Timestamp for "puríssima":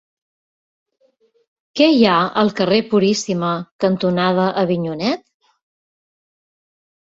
2.95-3.51